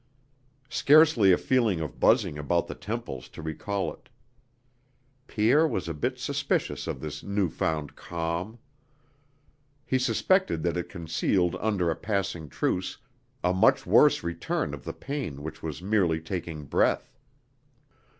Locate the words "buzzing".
1.99-2.35